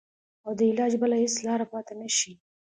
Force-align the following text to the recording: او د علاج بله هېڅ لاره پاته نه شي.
او 0.45 0.51
د 0.57 0.59
علاج 0.69 0.93
بله 1.01 1.15
هېڅ 1.23 1.35
لاره 1.45 1.65
پاته 1.71 1.93
نه 2.01 2.07
شي. 2.17 2.33